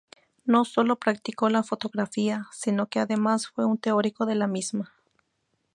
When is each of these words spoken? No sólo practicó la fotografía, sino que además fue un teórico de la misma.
No 0.45 0.65
sólo 0.65 0.95
practicó 0.95 1.49
la 1.51 1.61
fotografía, 1.61 2.47
sino 2.51 2.87
que 2.87 2.97
además 2.99 3.49
fue 3.49 3.67
un 3.67 3.77
teórico 3.77 4.25
de 4.25 4.33
la 4.33 4.47
misma. 4.47 4.95